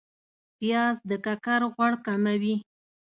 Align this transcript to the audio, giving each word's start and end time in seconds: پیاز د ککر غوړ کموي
پیاز 0.57 0.95
د 1.09 1.11
ککر 1.25 1.61
غوړ 1.73 1.91
کموي 2.05 2.55